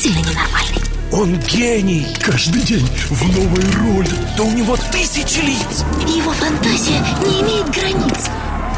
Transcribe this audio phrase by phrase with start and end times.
[0.00, 0.82] действительно ненормальный.
[1.12, 2.06] Он гений!
[2.22, 4.10] Каждый день в новой роли.
[4.36, 5.84] Да у него тысячи лиц.
[6.06, 8.30] Его фантазия не имеет границ.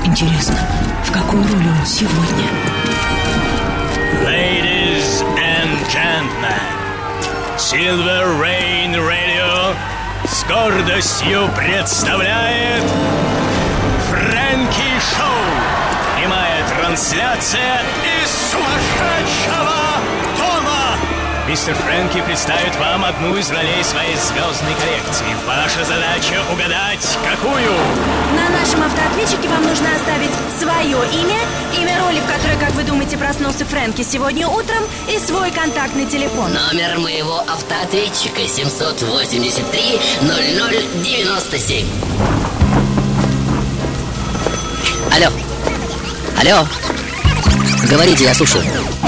[0.04, 0.58] Интересно,
[1.04, 2.48] в какую роль он сегодня?
[4.26, 6.58] Ladies and gentlemen,
[7.56, 9.76] Silver Rain Radio
[10.26, 12.82] с гордостью представляет
[14.10, 16.18] Фрэнки Шоу.
[16.18, 17.80] Прямая трансляция
[18.22, 19.91] из сумасшедшего.
[21.52, 25.26] Мистер Фрэнки представит вам одну из ролей своей звездной коллекции.
[25.46, 27.70] Ваша задача угадать, какую?
[28.34, 31.36] На нашем автоответчике вам нужно оставить свое имя,
[31.78, 36.54] имя роли, в которой, как вы думаете, проснулся Фрэнки сегодня утром, и свой контактный телефон.
[36.54, 41.86] Номер моего автоответчика 783 0097.
[45.14, 45.28] Алло.
[46.40, 46.66] Алло.
[47.90, 48.64] Говорите, я слушаю.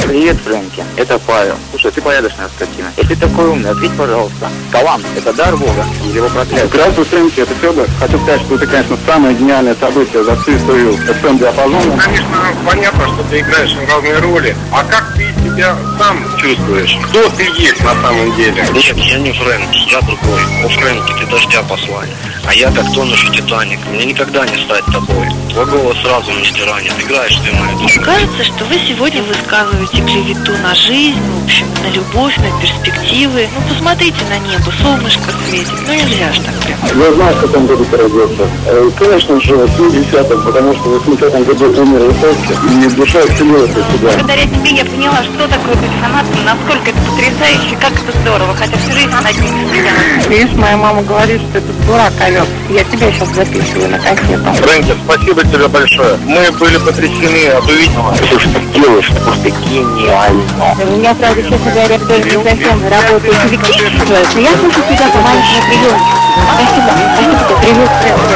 [0.06, 0.84] Привет, Фрэнки.
[0.96, 1.54] Это Павел.
[1.70, 2.92] Слушай, ты порядочная скотина.
[2.96, 4.50] Если ты такой умный, ответь, пожалуйста.
[4.70, 6.66] Талант– это дар Бога или его проклятие?
[6.66, 7.86] Здравствуй, Фрэнки, это Федор.
[7.98, 11.98] Хочу сказать, что ты, конечно, самое гениальное событие за всю историю FM-диапазона.
[11.98, 12.26] Конечно,
[12.66, 14.56] понятно, что ты играешь в разные роли.
[14.72, 16.96] А как ты себя сам чувствуешь?
[17.04, 18.64] Кто ты есть на самом деле?
[18.72, 20.40] Нет, я не Фрэнки, я другой.
[20.64, 22.10] О, Фрэнки, ты дождя послали.
[22.46, 23.78] А я как тонущий Титаник.
[23.90, 25.28] Мне никогда не стать тобой.
[25.50, 26.92] Твой голос сразу не стиранит.
[26.98, 28.02] Играешь ты мою душу.
[28.02, 33.48] Кажется, что вы сегодня высказываете клевету на жизнь, в общем, на любовь, на перспективы.
[33.54, 35.72] Ну, посмотрите на небо, солнышко светит.
[35.86, 36.78] Ну, нельзя же так прям.
[37.00, 38.48] Я знаю, в каком году ты родился.
[38.66, 43.70] Э, Конечно же, в 70-м, потому что в 80-м году умер Высоцкий, и душа исцелилась
[43.70, 44.10] от тебя.
[44.12, 48.76] Благодаря тебе я поняла, что такое быть фанатом, насколько это потрясающе, как это здорово, хотя
[48.78, 50.26] всю жизнь ним смеялась.
[50.28, 52.46] Видишь, моя мама говорит, что это дурак овец.
[52.70, 54.52] Я тебя сейчас записываю на кассету.
[54.54, 56.16] Фрэнки, спасибо тебе большое.
[56.24, 58.14] Мы были потрясены от увиденного.
[58.14, 60.76] Все, что ты делаешь, просто гениально.
[60.82, 65.18] У меня, правда, честно говоря, вдоль не совсем работает электричество, но я слышу тебя по
[65.18, 66.24] маленькому приемчику.
[66.54, 66.90] Спасибо.
[66.94, 67.54] Спасибо тебе.
[67.60, 68.34] Привет, Фрэнки.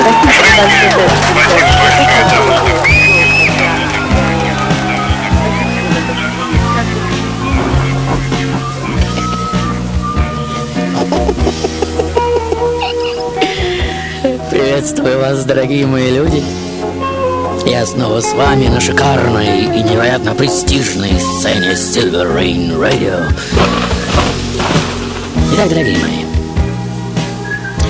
[0.00, 1.00] Спасибо
[1.34, 2.19] большое.
[14.80, 16.42] Приветствую вас, дорогие мои люди.
[17.66, 23.30] Я снова с вами на шикарной и невероятно престижной сцене Silver Rain Radio.
[25.52, 26.24] Итак, дорогие мои,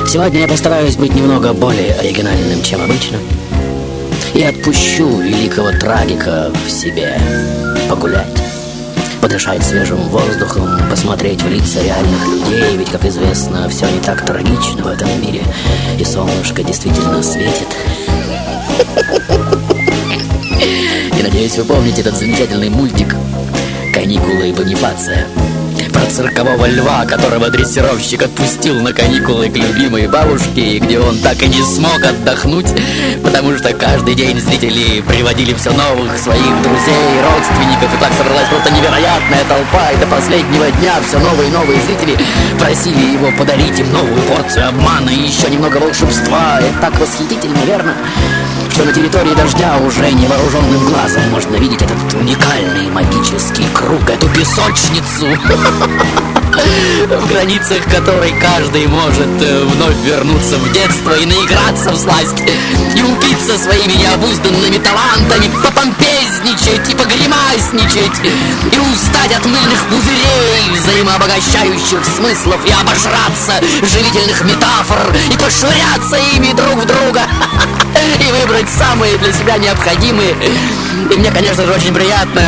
[0.04, 3.18] сегодня я постараюсь быть немного более оригинальным, чем обычно.
[4.34, 7.16] И отпущу великого трагика в себе
[7.88, 8.39] погулять
[9.30, 14.82] подышать свежим воздухом, посмотреть в лица реальных людей, ведь, как известно, все не так трагично
[14.82, 15.44] в этом мире,
[16.00, 17.68] и солнышко действительно светит.
[21.16, 23.14] И надеюсь, вы помните этот замечательный мультик
[23.94, 25.24] «Каникулы и Бонифация»
[26.08, 31.48] циркового льва, которого дрессировщик отпустил на каникулы к любимой бабушке, и где он так и
[31.48, 32.68] не смог отдохнуть,
[33.22, 38.72] потому что каждый день зрители приводили все новых своих друзей, родственников, и так собралась просто
[38.72, 42.16] невероятная толпа, и до последнего дня все новые и новые зрители
[42.58, 46.60] просили его подарить им новую порцию обмана и еще немного волшебства.
[46.60, 47.94] Это так восхитительно, верно?
[48.80, 51.22] Что на территории дождя уже невооруженным глазом.
[51.30, 55.26] Можно видеть этот уникальный магический круг, эту песочницу,
[57.08, 62.42] в границах которой каждый может э, вновь вернуться в детство и наиграться в сласть,
[62.94, 72.60] и упиться своими необузданными талантами, попомпезничать и погремасничать, и устать от мыльных пузырей, взаимообогащающих смыслов,
[72.66, 74.98] и обожраться живительных метафор,
[75.32, 77.22] и пошвыряться ими друг в друга
[78.20, 80.34] и выбрать самые для себя необходимые.
[81.10, 82.42] И мне, конечно же, очень приятно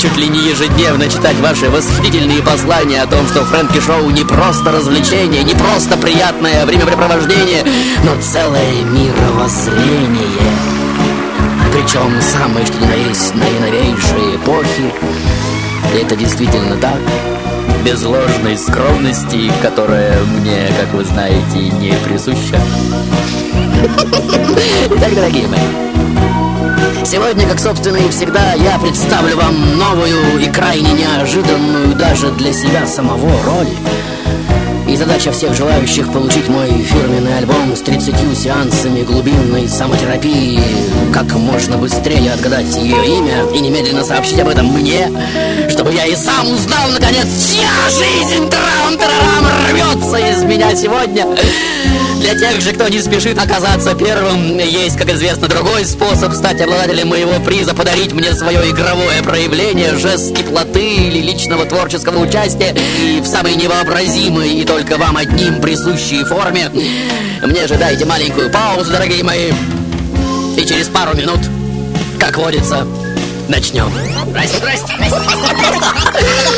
[0.00, 4.70] чуть ли не ежедневно читать ваши восхитительные послания о том, что Фрэнки Шоу не просто
[4.70, 7.64] развлечение, не просто приятное времяпрепровождение,
[8.04, 10.52] но целое мировоззрение.
[11.72, 14.94] Причем самые, что ни на есть, наиновейшие эпохи.
[15.92, 16.98] И это действительно так
[17.84, 22.60] без ложной скромности, которая мне, как вы знаете, не присуща.
[24.90, 25.87] Итак, дорогие мои,
[27.08, 32.86] сегодня, как собственно и всегда, я представлю вам новую и крайне неожиданную даже для себя
[32.86, 33.68] самого роль.
[34.98, 40.60] Задача всех желающих получить мой фирменный альбом с 30 сеансами глубинной самотерапии.
[41.14, 45.08] Как можно быстрее отгадать ее имя и немедленно сообщить об этом мне,
[45.68, 51.26] чтобы я и сам узнал, наконец, чья жизнь трам-тарарам рвется из меня сегодня.
[52.20, 57.08] Для тех же, кто не спешит оказаться первым, есть, как известно, другой способ стать обладателем
[57.08, 63.26] моего приза, подарить мне свое игровое проявление, жест теплоты или личного творческого участия и в
[63.26, 66.70] самой невообразимой и только вам одним присущей форме.
[67.42, 69.52] Мне же дайте маленькую паузу, дорогие мои.
[70.56, 71.40] И через пару минут,
[72.18, 72.86] как водится,
[73.48, 73.92] начнем.
[74.28, 76.57] Здрасте, здрасте, здрасте, здрасте.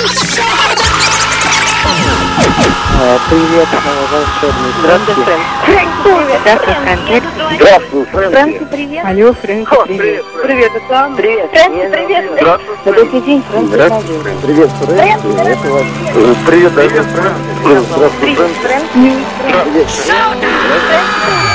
[3.29, 3.69] Привет,
[4.11, 4.71] волшебный.
[4.81, 5.43] Здравствуй, Фрэнк.
[5.65, 6.41] Фрэнк, привет.
[6.41, 7.61] Здравствуй, Фрэнк.
[7.61, 8.33] Здравствуй, Фрэнки.
[8.33, 9.05] Фрэнки, привет.
[9.05, 10.25] Алло, Фрэнки, привет.
[10.43, 11.17] Привет, это Анна.
[11.17, 11.51] Привет.
[11.51, 12.25] Фрэнки, привет.
[12.41, 13.67] Здравствуй, Добрый день, Фрэнки.
[13.69, 14.47] Здравствуй, Фрэнки.
[14.47, 15.49] Привет, Фрэнки.
[15.49, 15.83] Это вас.
[16.15, 17.89] Э, Привет, Привет, Фрэнки.
[17.91, 18.89] Здравствуй, Фрэнки.
[18.93, 21.50] Привет, На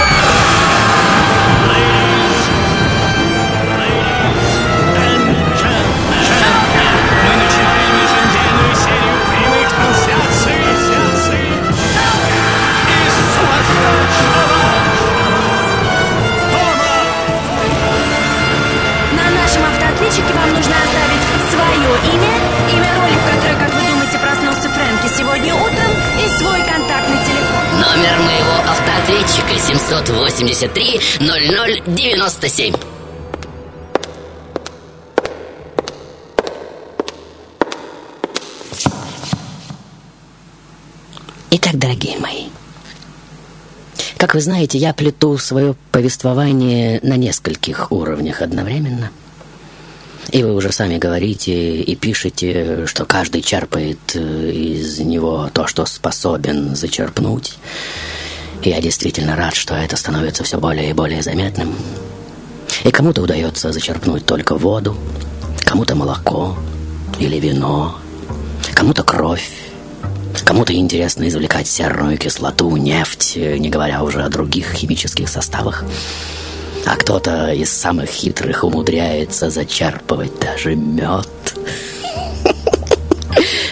[19.96, 22.34] автоответчике вам нужно оставить свое имя,
[22.74, 27.64] имя роли, в которой, как вы думаете, проснулся Фрэнки сегодня утром, и свой контактный телефон.
[27.80, 32.74] Номер моего автоответчика 783 0097.
[41.52, 42.48] Итак, дорогие мои,
[44.18, 49.10] как вы знаете, я плету свое повествование на нескольких уровнях одновременно.
[50.32, 55.86] И вы уже сами говорите и пишете, что каждый черпает э, из него то, что
[55.86, 57.58] способен зачерпнуть.
[58.64, 61.76] Я действительно рад, что это становится все более и более заметным.
[62.84, 64.98] И кому-то удается зачерпнуть только воду,
[65.60, 66.58] кому-то молоко
[67.20, 67.98] или вино,
[68.74, 69.50] кому-то кровь,
[70.44, 75.84] Кому-то интересно извлекать серную кислоту, нефть, не говоря уже о других химических составах.
[76.86, 81.28] А кто-то из самых хитрых умудряется зачерпывать даже мед.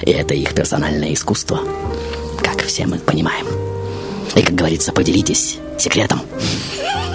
[0.02, 1.60] И это их персональное искусство,
[2.44, 3.46] как все мы понимаем.
[4.36, 6.22] И, как говорится, поделитесь секретом.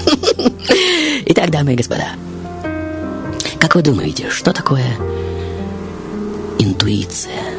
[1.26, 2.10] Итак, дамы и господа,
[3.60, 4.96] как вы думаете, что такое
[6.58, 7.57] интуиция?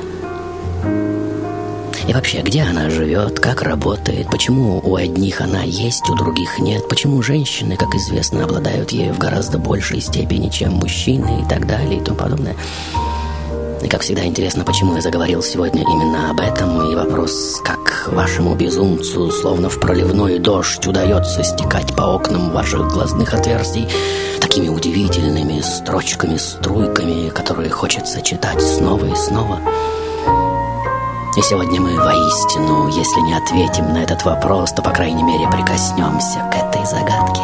[2.09, 6.87] И вообще, где она живет, как работает, почему у одних она есть, у других нет,
[6.89, 11.99] почему женщины, как известно, обладают ею в гораздо большей степени, чем мужчины и так далее
[11.99, 12.55] и тому подобное.
[13.83, 18.55] И, как всегда, интересно, почему я заговорил сегодня именно об этом, и вопрос, как вашему
[18.55, 23.87] безумцу, словно в проливной дождь, удается стекать по окнам ваших глазных отверстий
[24.41, 29.59] такими удивительными строчками, струйками, которые хочется читать снова и снова.
[31.39, 36.39] И сегодня мы воистину, если не ответим на этот вопрос, то, по крайней мере, прикоснемся
[36.51, 37.41] к этой загадке.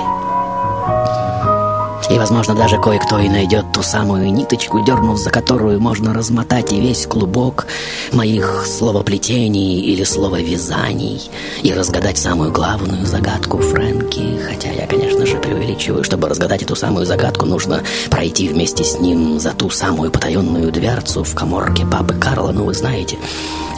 [2.14, 6.82] И, возможно, даже кое-кто и найдет ту самую ниточку, дернув за которую можно размотать и
[6.82, 7.68] весь клубок
[8.12, 11.22] моих словоплетений или слововязаний
[11.64, 14.42] и разгадать самую главную загадку Фрэнки.
[14.46, 16.04] Хотя я, конечно же, преувеличиваю.
[16.04, 21.24] Чтобы разгадать эту самую загадку, нужно пройти вместе с ним за ту самую потаенную дверцу
[21.24, 23.18] в коморке папы Карла, ну вы знаете.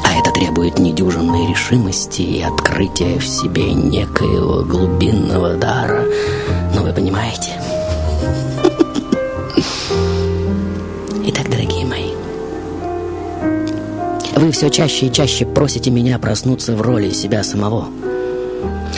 [0.08, 6.06] А это требует недюжинной решимости и открытия в себе некоего глубинного дара.
[6.74, 7.52] Ну, вы понимаете?
[11.26, 12.12] Итак, дорогие мои,
[14.38, 17.90] вы все чаще и чаще просите меня проснуться в роли себя самого.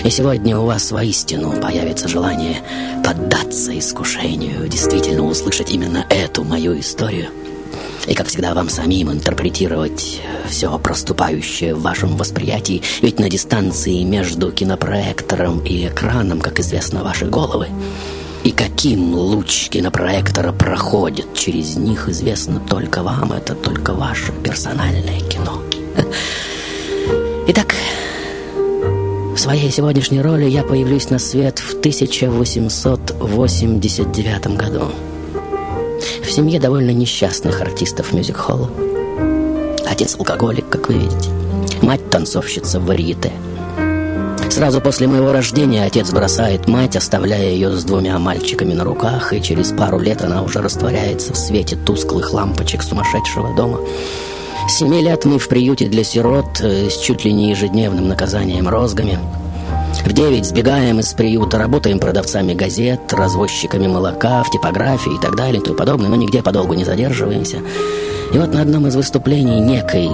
[0.04, 2.58] И сегодня у вас воистину появится желание
[3.04, 7.30] поддаться искушению, действительно услышать именно эту мою историю.
[8.10, 14.52] И, как всегда, вам самим интерпретировать все проступающее в вашем восприятии, ведь на дистанции между
[14.52, 17.68] кинопроектором и экраном, как известно, ваши головы.
[18.44, 23.32] И каким луч кинопроектора проходит через них, известно только вам.
[23.32, 25.62] Это только ваше персональное кино.
[27.48, 27.76] Итак,
[29.36, 34.90] в своей сегодняшней роли я появлюсь на свет в 1889 году.
[36.30, 38.70] В семье довольно несчастных артистов мюзик-холла.
[39.88, 41.32] Отец алкоголик, как вы видите.
[41.82, 43.32] Мать танцовщица в варьете.
[44.52, 49.42] Сразу после моего рождения отец бросает мать, оставляя ее с двумя мальчиками на руках, и
[49.42, 53.80] через пару лет она уже растворяется в свете тусклых лампочек сумасшедшего дома.
[54.68, 58.70] С семи лет мы в приюте для сирот э, с чуть ли не ежедневным наказанием
[58.70, 59.18] розгами.
[60.06, 65.62] В девять сбегаем из приюта, работаем продавцами газет, развозчиками молока, в типографии и так далее
[65.62, 67.58] и тому подобное, но нигде подолгу не задерживаемся.
[68.34, 70.10] И вот на одном из выступлений некой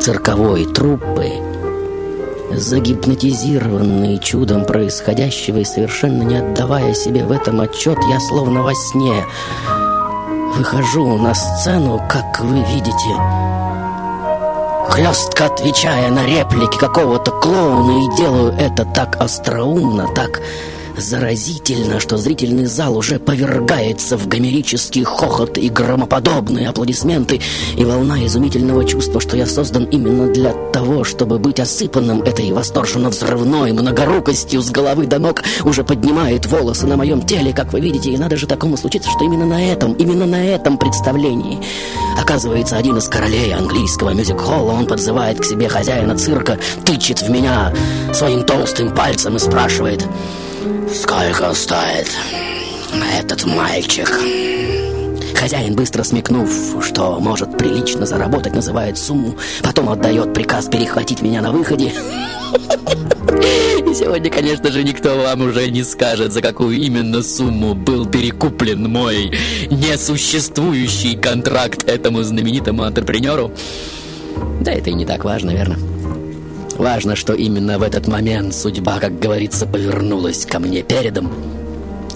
[0.00, 1.30] цирковой труппы,
[2.52, 9.24] загипнотизированный чудом происходящего и совершенно не отдавая себе в этом отчет, я словно во сне
[10.56, 13.16] выхожу на сцену, как вы видите,
[14.92, 20.42] хлестко отвечая на реплики какого-то клоуна и делаю это так остроумно, так
[20.96, 27.40] заразительно, что зрительный зал уже повергается в гомерический хохот и громоподобные аплодисменты
[27.76, 33.10] и волна изумительного чувства, что я создан именно для того, чтобы быть осыпанным этой восторженно
[33.10, 38.10] взрывной многорукостью с головы до ног, уже поднимает волосы на моем теле, как вы видите,
[38.10, 41.60] и надо же такому случиться, что именно на этом, именно на этом представлении.
[42.20, 47.72] Оказывается, один из королей английского мюзик-холла, он подзывает к себе хозяина цирка, тычет в меня
[48.12, 50.06] своим толстым пальцем и спрашивает,
[50.94, 52.08] сколько стоит
[53.18, 54.08] этот мальчик?
[55.34, 56.50] Хозяин, быстро смекнув,
[56.84, 61.92] что может прилично заработать, называет сумму, потом отдает приказ перехватить меня на выходе.
[63.90, 68.90] И сегодня, конечно же, никто вам уже не скажет, за какую именно сумму был перекуплен
[68.90, 69.36] мой
[69.70, 73.52] несуществующий контракт этому знаменитому антрепренеру.
[74.60, 75.76] Да это и не так важно, верно?
[76.78, 81.32] Важно, что именно в этот момент судьба, как говорится, повернулась ко мне передом.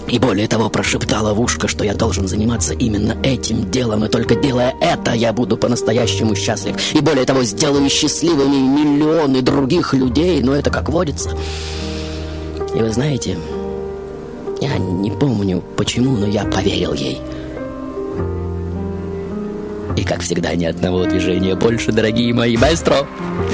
[0.08, 4.36] И более того, прошептала в ушко, что я должен заниматься именно этим делом, и только
[4.36, 6.76] делая это, я буду по-настоящему счастлив.
[6.94, 11.30] И более того, сделаю счастливыми миллионы других людей, но это как водится.
[12.74, 13.36] И вы знаете,
[14.60, 17.20] я не помню почему, но я поверил ей.
[19.96, 23.06] И, как всегда, ни одного движения больше, дорогие мои маэстро.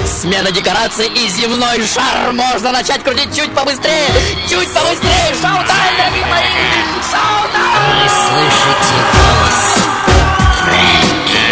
[0.05, 4.09] Смена декораций и земной шар можно начать крутить чуть побыстрее,
[4.49, 5.33] чуть побыстрее.
[5.41, 6.43] Шоу-тайм, дорогие мои!
[7.09, 7.63] Шоу-тайм!
[7.95, 9.59] Вы слышите голос
[10.59, 11.45] Фрэнки.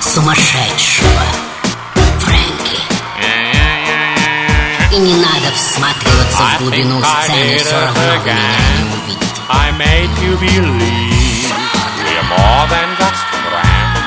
[0.00, 1.24] Сумасшедшего
[2.20, 2.78] Фрэнки.
[4.94, 8.36] И не надо всматриваться в глубину сцены, все равно вы меня
[8.78, 9.40] не увидите.
[9.48, 11.15] I made you believe
[12.32, 13.98] more than just friends.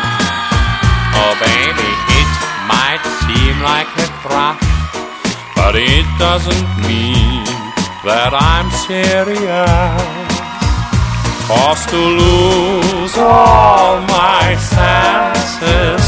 [1.19, 2.29] Oh, baby, it
[2.67, 4.59] might seem like a crush,
[5.55, 7.45] but it doesn't mean
[8.03, 10.27] that I'm serious.
[11.49, 16.03] Cause to lose all my senses,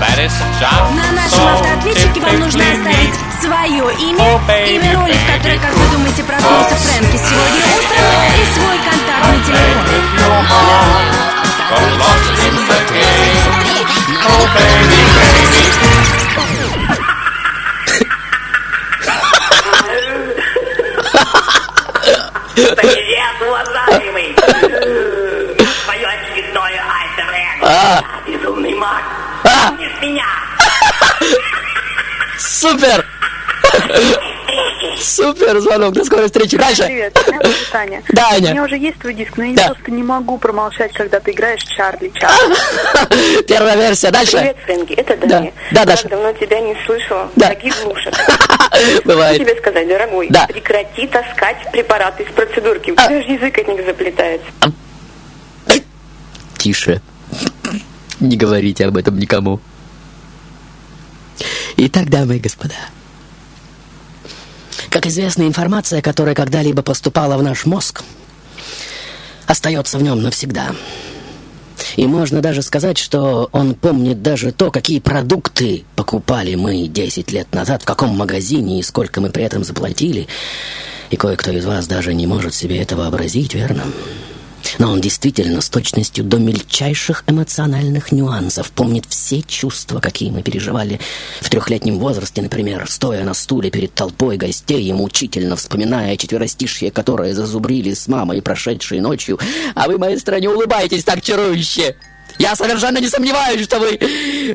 [0.00, 4.40] that is just На нашем автоответчике вам нужно оставить свое имя,
[4.72, 8.08] имя роли, в которой, как вы думаете, проснулся Фрэнки сегодня утром,
[8.40, 9.76] и свой контактный телефон.
[22.76, 24.32] Привет, уважаемый!
[25.84, 27.26] Твое очередное альтер
[27.62, 28.00] А.
[28.26, 29.02] Безумный маг!
[29.42, 30.26] С меня!
[32.38, 33.04] Супер!
[35.00, 36.56] Супер звонок, до скорой встречи.
[36.56, 36.84] Дальше.
[36.84, 38.02] Привет, меня зовут Таня.
[38.10, 38.50] Да, У Аня.
[38.52, 39.66] меня уже есть твой диск, но я Да.
[39.68, 43.42] просто не могу промолчать, когда ты играешь Чарли Чарли.
[43.48, 44.10] Первая версия.
[44.10, 44.36] Дальше.
[44.38, 45.26] Привет, Фрэнки, это Да.
[45.26, 45.52] Даня.
[45.72, 46.08] Да, Так Даша.
[46.08, 47.30] давно тебя не слышала.
[47.36, 47.54] Да.
[47.82, 48.14] Глушек.
[49.04, 49.38] Бывает.
[49.40, 50.28] Тебе сказать, дорогой?
[50.30, 50.46] Да.
[50.46, 52.90] Прекрати таскать препараты из процедурки.
[52.90, 53.06] У А.
[53.06, 54.46] тебя же язык от них заплетается.
[56.58, 57.00] Тише.
[58.20, 59.60] Не говорите об этом никому.
[61.76, 62.74] Итак, дамы и господа.
[64.90, 68.02] Как известно, информация, которая когда-либо поступала в наш мозг,
[69.46, 70.74] остается в нем навсегда.
[71.96, 77.54] И можно даже сказать, что он помнит даже то, какие продукты покупали мы 10 лет
[77.54, 80.26] назад, в каком магазине и сколько мы при этом заплатили.
[81.10, 83.84] И кое-кто из вас даже не может себе это вообразить, верно?
[84.78, 91.00] Но он действительно с точностью до мельчайших эмоциональных нюансов помнит все чувства, какие мы переживали
[91.40, 97.34] в трехлетнем возрасте, например, стоя на стуле перед толпой гостей и мучительно вспоминая четверостишье, которое
[97.34, 99.38] зазубрили с мамой прошедшей ночью.
[99.74, 101.96] А вы, маэстро, не улыбайтесь так чарующе.
[102.38, 103.98] Я совершенно не сомневаюсь, что вы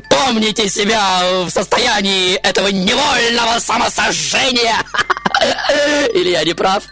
[0.09, 4.75] помните себя в состоянии этого невольного самосожжения.
[6.13, 6.83] Или я не прав?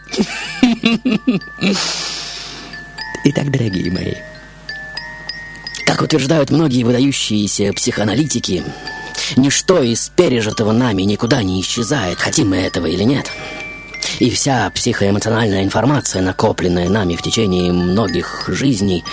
[3.26, 4.14] Итак, дорогие мои,
[5.86, 8.64] как утверждают многие выдающиеся психоаналитики,
[9.36, 13.30] ничто из пережитого нами никуда не исчезает, хотим мы этого или нет.
[14.20, 19.04] И вся психоэмоциональная информация, накопленная нами в течение многих жизней,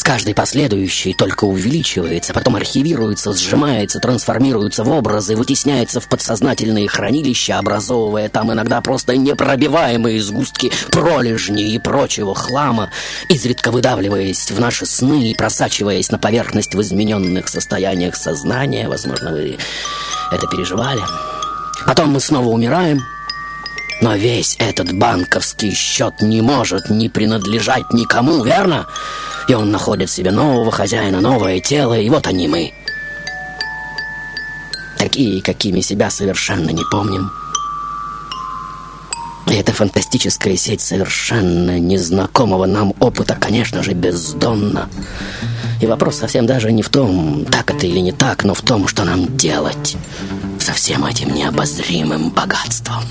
[0.00, 7.58] с каждой последующей только увеличивается, потом архивируется, сжимается, трансформируется в образы, вытесняется в подсознательные хранилища,
[7.58, 12.88] образовывая там иногда просто непробиваемые сгустки пролежней и прочего хлама,
[13.28, 18.88] изредка выдавливаясь в наши сны и просачиваясь на поверхность в измененных состояниях сознания.
[18.88, 19.58] Возможно, вы
[20.32, 21.02] это переживали.
[21.84, 23.02] Потом мы снова умираем,
[24.00, 28.86] но весь этот банковский счет не может не принадлежать никому, верно?
[29.48, 32.72] И он находит себе нового хозяина, новое тело, и вот они мы.
[34.98, 37.30] Такие, какими себя совершенно не помним.
[39.48, 44.88] И эта фантастическая сеть совершенно незнакомого нам опыта, конечно же, бездонна.
[45.80, 48.86] И вопрос совсем даже не в том, так это или не так, но в том,
[48.86, 49.96] что нам делать
[50.60, 53.02] со всем этим необозримым богатством.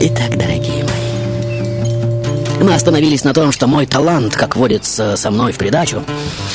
[0.00, 5.58] Итак, дорогие мои, мы остановились на том, что мой талант, как водится со мной в
[5.58, 6.02] придачу,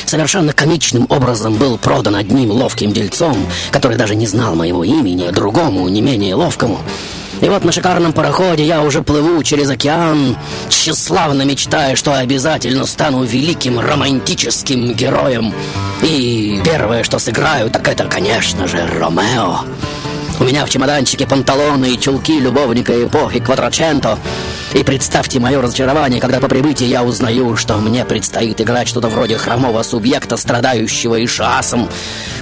[0.06, 3.36] совершенно комичным образом был продан одним ловким дельцом,
[3.70, 6.78] который даже не знал моего имени, другому, не менее ловкому.
[7.40, 10.36] И вот на шикарном пароходе я уже плыву через океан,
[10.68, 15.54] тщеславно мечтая, что обязательно стану великим романтическим героем.
[16.02, 19.60] И первое, что сыграю, так это, конечно же, Ромео.
[20.40, 24.18] У меня в чемоданчике панталоны и чулки любовника эпохи Квадраченто.
[24.72, 29.36] И представьте мое разочарование, когда по прибытии я узнаю, что мне предстоит играть что-то вроде
[29.36, 31.88] хромого субъекта, страдающего ишасом,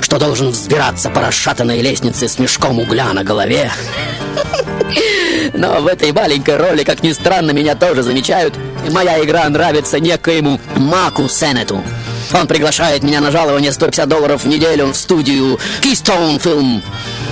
[0.03, 3.73] что должен взбираться по расшатанной лестнице с мешком угля на голове.
[5.55, 8.55] Но в этой маленькой роли, как ни странно, меня тоже замечают.
[8.91, 11.83] Моя игра нравится некоему Маку Сенету.
[12.35, 16.83] Он приглашает меня на жалование 150 долларов в неделю в студию Keystone Film.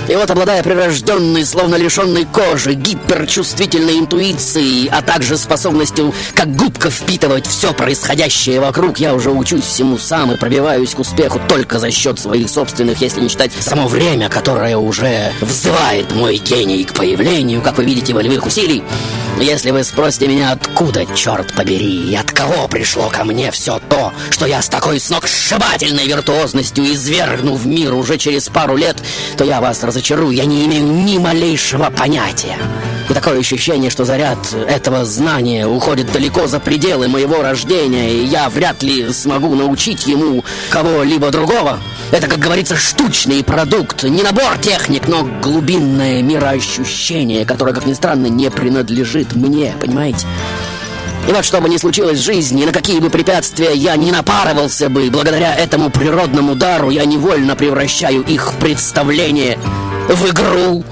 [0.07, 7.47] И вот, обладая прирожденной, словно лишенной кожи, гиперчувствительной интуицией, а также способностью, как губка, впитывать
[7.47, 12.19] все происходящее вокруг, я уже учусь всему сам и пробиваюсь к успеху только за счет
[12.19, 17.77] своих собственных, если не считать само время, которое уже взывает мой гений к появлению, как
[17.77, 18.83] вы видите, волевых усилий.
[19.39, 24.13] Если вы спросите меня, откуда, черт побери, и от кого пришло ко мне все то,
[24.29, 28.95] что я с такой сногсшибательной виртуозностью извергну в мир уже через пару лет,
[29.37, 29.94] то я вас разочарую,
[30.31, 32.57] я не имею ни малейшего понятия.
[33.09, 34.37] И такое ощущение, что заряд
[34.67, 40.43] этого знания уходит далеко за пределы моего рождения, и я вряд ли смогу научить ему
[40.69, 41.79] кого-либо другого.
[42.11, 48.25] Это, как говорится, штучный продукт, не набор техник, но глубинное мироощущение, которое, как ни странно,
[48.27, 50.25] не принадлежит мне, понимаете?
[51.27, 54.89] И вот что бы ни случилось в жизни, на какие бы препятствия я не напарывался
[54.89, 59.57] бы, благодаря этому природному дару я невольно превращаю их представление
[60.07, 60.83] в игру.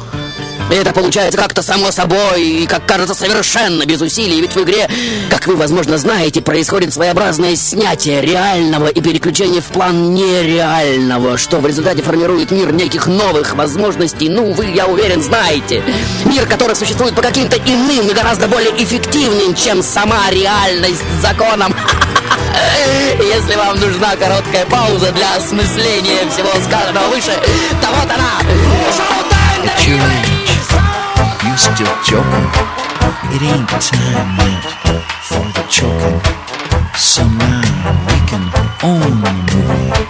[0.71, 4.41] И это получается как-то само собой, и, как кажется, совершенно без усилий.
[4.41, 4.89] Ведь в игре,
[5.30, 11.67] как вы, возможно, знаете, происходит своеобразное снятие реального и переключение в план нереального, что в
[11.67, 14.30] результате формирует мир неких новых возможностей.
[14.30, 15.84] Ну, вы, я уверен, знаете.
[16.26, 21.76] Мир, который существует по каким-то иным и гораздо более эффективным, чем сама реальность с законом.
[23.19, 27.32] Если вам нужна короткая пауза для осмысления всего сказанного выше,
[27.82, 28.39] то вот она.
[28.95, 30.33] Шоу-тайм!
[31.45, 32.49] You still joking?
[33.36, 34.63] It ain't time yet
[35.27, 36.21] for the choking.
[36.97, 37.62] So now
[38.08, 38.45] we can
[38.84, 40.03] own the movie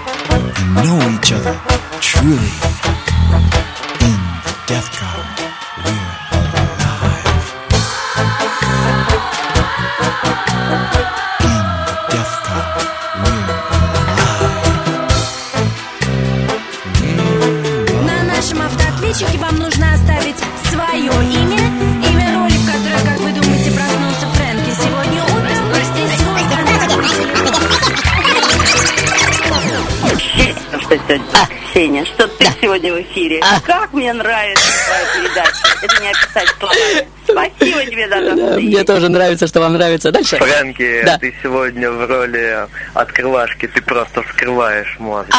[33.14, 33.42] эфире?
[33.66, 35.58] Как мне нравится твоя передача.
[35.82, 37.08] Это не описать словами.
[37.26, 40.12] Спасибо тебе за то, что ты Мне тоже нравится, что вам нравится.
[40.12, 40.38] Дальше.
[40.38, 41.18] Фрэнки, Да.
[41.18, 45.30] ты сегодня в роли открывашки, ты просто вскрываешь мозг.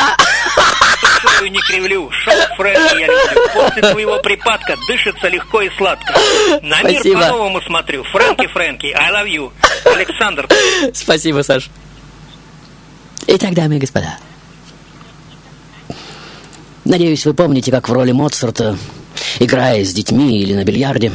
[1.38, 3.48] Шею не кривлю, шоу Фрэнки я люблю.
[3.54, 6.14] После твоего припадка дышится легко и сладко.
[6.62, 8.04] На мир по-новому смотрю.
[8.04, 9.52] Фрэнки, Фрэнки, I love you.
[9.94, 10.48] Александр.
[10.94, 11.68] Спасибо, Саш.
[13.26, 14.18] Итак, дамы и господа.
[16.84, 18.76] Надеюсь, вы помните, как в роли Моцарта,
[19.38, 21.12] играя с детьми или на бильярде,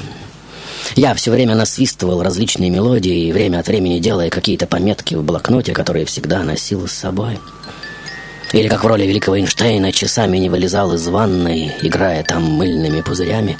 [0.95, 5.73] я все время насвистывал различные мелодии и время от времени делая какие-то пометки в блокноте,
[5.73, 7.39] которые всегда носил с собой.
[8.51, 13.59] Или как в роли великого Эйнштейна часами не вылезал из ванной, играя там мыльными пузырями,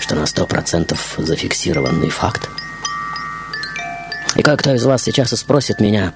[0.00, 2.48] что на сто процентов зафиксированный факт.
[4.34, 6.12] И кое-кто из вас сейчас и спросит меня,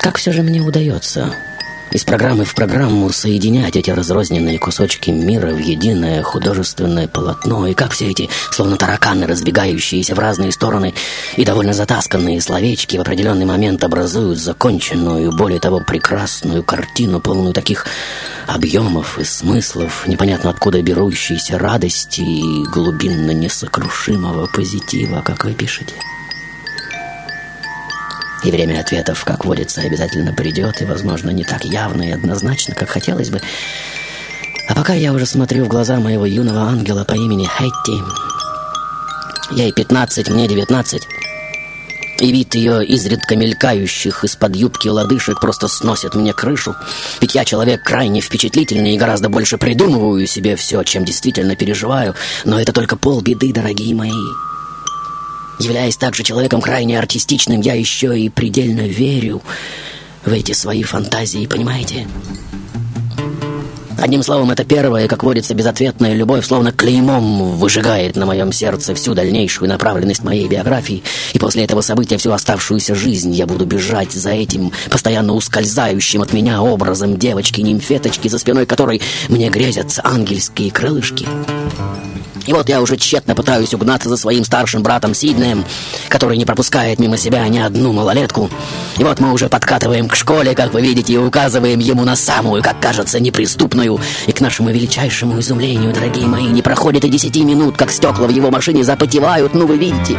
[0.00, 1.32] как все же мне удается
[1.92, 7.92] из программы в программу соединять эти разрозненные кусочки мира в единое художественное полотно, и как
[7.92, 10.94] все эти, словно тараканы, разбегающиеся в разные стороны
[11.36, 17.86] и довольно затасканные словечки в определенный момент образуют законченную, более того, прекрасную картину, полную таких
[18.46, 25.94] объемов и смыслов, непонятно откуда берущейся радости и глубинно несокрушимого позитива, как вы пишете.
[28.44, 32.90] И время ответов, как водится, обязательно придет, и, возможно, не так явно и однозначно, как
[32.90, 33.40] хотелось бы.
[34.68, 38.02] А пока я уже смотрю в глаза моего юного ангела по имени Хэтти.
[39.52, 41.02] Ей 15, мне 19.
[42.18, 46.74] И вид ее изредка мелькающих из-под юбки лодыжек просто сносит мне крышу.
[47.20, 52.14] Ведь я человек крайне впечатлительный и гораздо больше придумываю себе все, чем действительно переживаю.
[52.44, 54.12] Но это только полбеды, дорогие мои.
[55.58, 59.42] Являясь также человеком крайне артистичным, я еще и предельно верю
[60.24, 62.06] в эти свои фантазии, понимаете?
[63.98, 69.14] Одним словом, это первая, как водится, безответная любовь, словно клеймом выжигает на моем сердце всю
[69.14, 74.30] дальнейшую направленность моей биографии, и после этого события всю оставшуюся жизнь я буду бежать за
[74.30, 81.26] этим постоянно ускользающим от меня образом девочки-нимфеточки, за спиной которой мне грезятся ангельские крылышки.
[82.46, 85.64] И вот я уже тщетно пытаюсь угнаться за своим старшим братом Сиднеем,
[86.08, 88.50] который не пропускает мимо себя ни одну малолетку.
[88.98, 92.62] И вот мы уже подкатываем к школе, как вы видите, и указываем ему на самую,
[92.62, 94.00] как кажется, неприступную.
[94.26, 98.30] И к нашему величайшему изумлению, дорогие мои, не проходит и десяти минут, как стекла в
[98.30, 100.18] его машине запотевают, ну вы видите.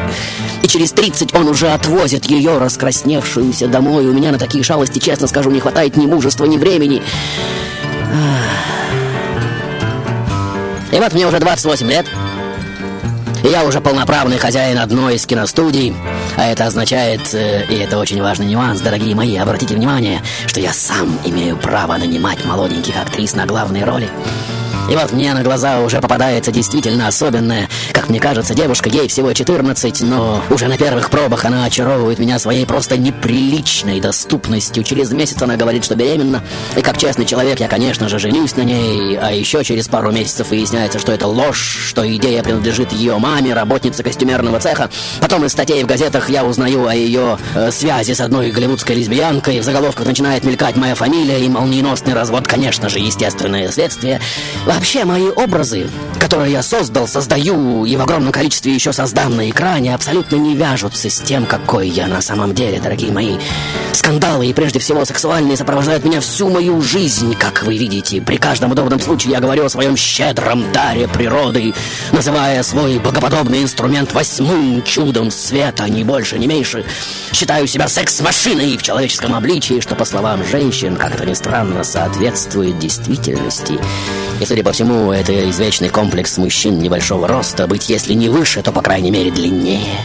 [0.61, 4.05] И через тридцать он уже отвозит ее, раскрасневшуюся, домой.
[4.07, 7.01] У меня на такие шалости, честно скажу, не хватает ни мужества, ни времени.
[10.91, 12.06] И вот мне уже 28 лет.
[13.43, 15.93] И я уже полноправный хозяин одной из киностудий.
[16.36, 20.73] А это означает, э, и это очень важный нюанс, дорогие мои, обратите внимание, что я
[20.73, 24.10] сам имею право нанимать молоденьких актрис на главные роли.
[24.89, 29.34] И вот мне на глаза уже попадается действительно особенная, как мне кажется, девушка, ей всего
[29.34, 34.84] 14, но уже на первых пробах она очаровывает меня своей просто неприличной доступностью.
[34.84, 36.41] Через месяц она говорит, что беременна,
[36.78, 40.52] и как честный человек я, конечно же, женюсь на ней, а еще через пару месяцев
[40.52, 44.89] выясняется, что это ложь, что идея принадлежит ее маме, работнице костюмерного цеха.
[45.19, 49.60] Потом из статей в газетах я узнаю о ее э, связи с одной голливудской лесбиянкой,
[49.60, 54.21] в заголовках начинает мелькать моя фамилия и молниеносный развод, конечно же, естественное следствие.
[54.77, 59.95] Вообще, мои образы, которые я создал, создаю и в огромном количестве еще создам на экране,
[59.95, 63.39] абсолютно не вяжутся с тем, какой я на самом деле, дорогие мои.
[63.91, 68.21] Скандалы и прежде всего сексуальные сопровождают меня всю мою жизнь, как вы видите.
[68.21, 71.73] При каждом удобном случае я говорю о своем щедром даре природы,
[72.11, 76.85] называя свой богоподобный инструмент восьмым чудом света, ни больше, ни меньше.
[77.33, 82.77] Считаю себя секс-машиной в человеческом обличии, что, по словам женщин, как это ни странно, соответствует
[82.77, 83.79] действительности.
[84.39, 87.67] И, судя по всему, это извечный комплекс мужчин небольшого роста.
[87.67, 90.00] Быть, если не выше, то, по крайней мере, длиннее.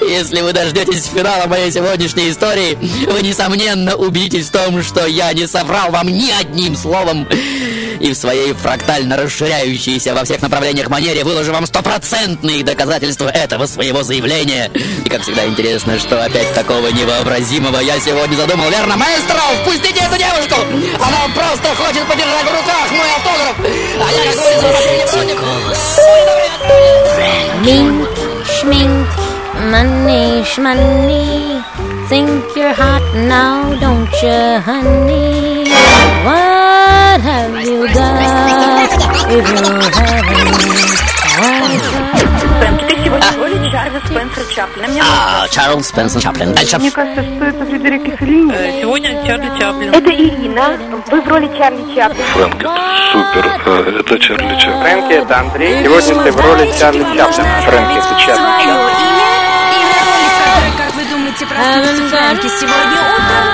[0.00, 2.78] Если вы дождетесь финала моей сегодняшней истории,
[3.10, 7.26] вы, несомненно, убедитесь в том, что я не соврал вам ни одним словом.
[8.00, 14.02] И в своей фрактально расширяющейся во всех направлениях манере выложу вам стопроцентные доказательства этого своего
[14.02, 14.70] заявления.
[15.04, 18.70] И, как всегда, интересно, что опять такого невообразимого я сегодня задумал.
[18.70, 20.56] Верно, маэстро, впустите эту девушку!
[21.00, 23.56] Она просто хочет подержать в руках мой автограф!
[24.00, 24.84] А я, как говорится,
[29.70, 31.62] money, shmoney.
[32.08, 35.33] Think you're hot now, don't you, honey?
[37.14, 40.34] What have you got if you haven't?
[42.88, 42.96] Ты
[43.32, 44.88] сегодня Спенсера Чаплина.
[44.88, 46.52] Мне А, Чарльз Спенсер Чаплин.
[46.54, 46.78] Дальше.
[46.78, 48.80] Мне кажется, что это Фредерик Феллини.
[48.80, 49.94] Сегодня Чарли Чаплин.
[49.94, 50.76] Это Ирина.
[51.06, 52.24] Вы в роли Чарли Чаплин.
[52.32, 52.70] Фрэнк, это
[53.12, 53.60] супер.
[53.64, 54.80] Э, Это Чарли Чаплин.
[54.80, 55.84] Фрэнки, это Андрей.
[55.84, 57.60] Сегодня ты в роли Чарли Чаплина.
[57.62, 58.76] Фрэнки, это Чарли Чаплин.
[60.76, 63.46] как вы думаете, проснулся Фрэнки сегодня утром,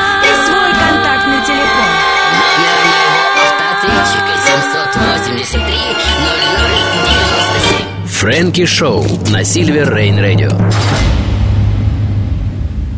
[8.20, 10.50] Фрэнки Шоу на Сильвер Рейн Радио.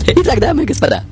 [0.05, 1.05] Итак, дамы и господа,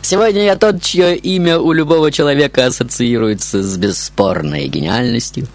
[0.00, 5.46] сегодня я тот, чье имя у любого человека ассоциируется с бесспорной гениальностью.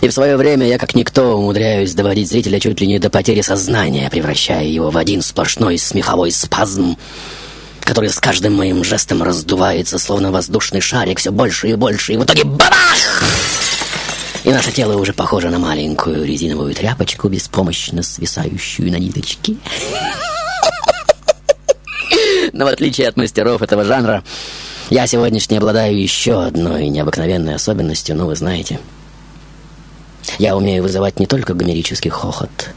[0.00, 3.42] И в свое время я, как никто, умудряюсь доводить зрителя чуть ли не до потери
[3.42, 6.96] сознания, превращая его в один сплошной смеховой спазм,
[7.80, 12.24] который с каждым моим жестом раздувается, словно воздушный шарик, все больше и больше, и в
[12.24, 13.22] итоге бабах!
[14.46, 19.56] И наше тело уже похоже на маленькую резиновую тряпочку, беспомощно свисающую на ниточке.
[22.52, 24.22] Но в отличие от мастеров этого жанра,
[24.88, 28.78] я сегодняшний обладаю еще одной необыкновенной особенностью, ну вы знаете.
[30.38, 32.70] Я умею вызывать не только гомерический хохот,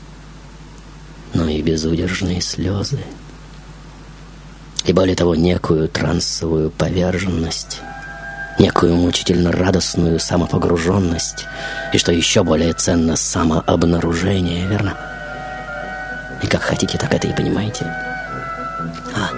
[1.35, 2.97] но и безудержные слезы.
[4.85, 7.81] И более того, некую трансовую поверженность,
[8.59, 11.45] некую мучительно радостную самопогруженность,
[11.93, 14.97] и, что еще более ценно, самообнаружение, верно?
[16.43, 17.85] И как хотите, так это и понимаете.
[19.15, 19.31] А,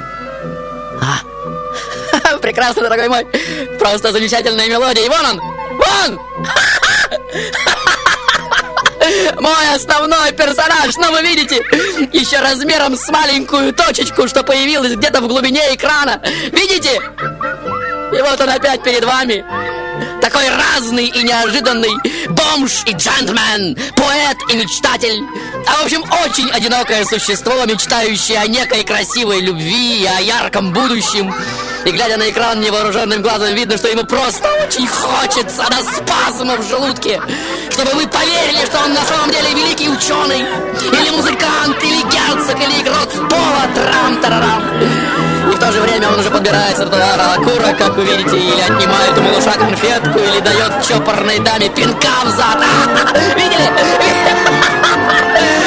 [1.01, 3.25] а, прекрасно, дорогой мой,
[3.79, 5.41] просто замечательная мелодия, и вон он,
[5.77, 6.19] вон!
[9.39, 11.55] Мой основной персонаж, но вы видите,
[12.13, 16.21] еще размером с маленькую точечку, что появилась где-то в глубине экрана.
[16.51, 17.01] Видите?
[18.13, 19.43] И вот он опять перед вами.
[20.21, 21.91] Такой разный и неожиданный
[22.29, 25.23] бомж и джентльмен, поэт и мечтатель.
[25.67, 31.33] А в общем, очень одинокое существо, мечтающее о некой красивой любви и о ярком будущем.
[31.85, 36.69] И глядя на экран невооруженным глазом, видно, что ему просто очень хочется до спазма в
[36.69, 37.19] желудке,
[37.71, 42.81] чтобы вы поверили, что он на самом деле великий ученый, или музыкант, или герцог, или
[42.81, 44.63] игрок пола, трам-тарарам.
[45.49, 47.37] И в то же время он уже подбирает с тротуара
[47.77, 52.57] как вы видите, или отнимает у малыша конфетку, или дает чопорной даме пинка в зад.
[53.35, 53.69] Видели?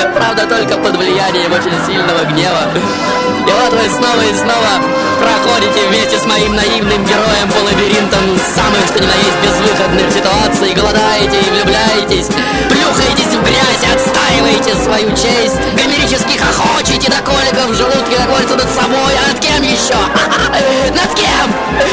[0.14, 3.34] Правда, только под влиянием очень сильного гнева.
[3.46, 4.72] И вот вы снова и снова
[5.20, 10.74] проходите вместе с моим наивным героем по лабиринтам самых, что ни на есть, безвыходных ситуаций,
[10.74, 12.28] голодаете и влюбляетесь,
[12.68, 18.70] плюхаетесь в грязь, отстаиваете свою честь, гомерически хохочете до коликов в желудке, как говорится, над
[18.74, 19.94] собой, а над кем еще?
[20.94, 21.46] Над кем?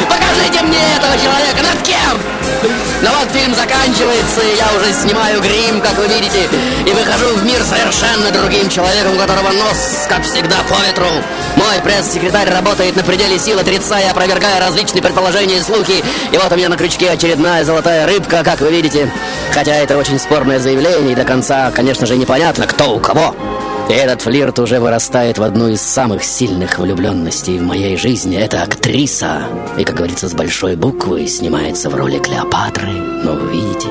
[0.07, 2.41] Покажите мне этого человека, над кем?
[3.01, 6.47] Но вот фильм заканчивается, и я уже снимаю грим, как вы видите,
[6.85, 11.09] и выхожу в мир совершенно другим человеком, у которого нос, как всегда, по ветру.
[11.55, 16.03] Мой пресс-секретарь работает на пределе сил, отрицая опровергая различные предположения и слухи.
[16.31, 19.11] И вот у меня на крючке очередная золотая рыбка, как вы видите.
[19.53, 23.35] Хотя это очень спорное заявление, и до конца, конечно же, непонятно, кто у кого.
[23.89, 28.37] И этот флирт уже вырастает в одну из самых сильных влюбленностей в моей жизни.
[28.37, 29.43] Это актриса.
[29.77, 32.91] И, как говорится, с большой буквы снимается в роли Клеопатры.
[32.91, 33.87] Вы видите,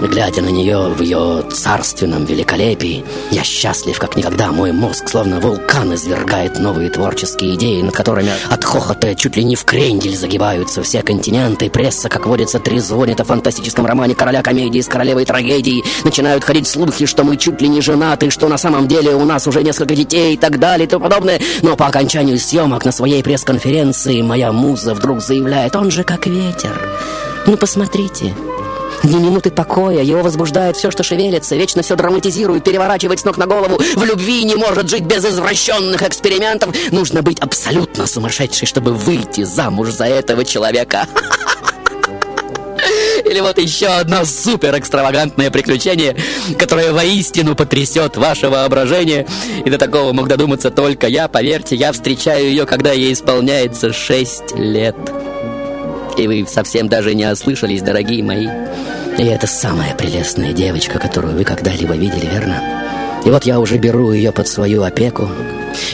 [0.00, 4.52] Глядя на нее в ее царственном великолепии, я счастлив как никогда.
[4.52, 9.56] Мой мозг, словно вулкан, извергает новые творческие идеи, над которыми от хохота чуть ли не
[9.56, 11.70] в крендель загибаются все континенты.
[11.70, 15.84] Пресса, как водится, трезвонит о фантастическом романе короля комедии с королевой трагедии.
[16.04, 19.46] Начинают ходить слухи, что мы чуть ли не женаты, что на самом деле у нас
[19.46, 21.40] уже несколько детей и так далее и тому подобное.
[21.62, 26.80] Но по окончанию съемок на своей пресс-конференции моя муза вдруг заявляет, он же как ветер.
[27.46, 28.34] Ну, посмотрите,
[29.04, 33.46] ни минуты покоя, его возбуждает все, что шевелится, вечно все драматизирует, переворачивает с ног на
[33.46, 33.78] голову.
[33.78, 36.74] В любви не может жить без извращенных экспериментов.
[36.90, 41.06] Нужно быть абсолютно сумасшедшей, чтобы выйти замуж за этого человека.
[43.24, 46.16] Или вот еще одно супер экстравагантное приключение,
[46.58, 49.26] которое воистину потрясет ваше воображение.
[49.64, 51.28] И до такого мог додуматься только я.
[51.28, 54.96] Поверьте, я встречаю ее, когда ей исполняется 6 лет.
[56.16, 58.48] И вы совсем даже не ослышались, дорогие мои.
[59.18, 62.62] И это самая прелестная девочка, которую вы когда-либо видели, верно?
[63.24, 65.28] И вот я уже беру ее под свою опеку